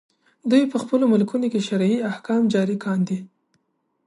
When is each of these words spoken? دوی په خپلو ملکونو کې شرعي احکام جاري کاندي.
دوی 0.49 0.63
په 0.71 0.77
خپلو 0.83 1.05
ملکونو 1.13 1.47
کې 1.53 1.65
شرعي 1.67 1.97
احکام 2.11 2.41
جاري 2.53 2.77
کاندي. 2.85 3.19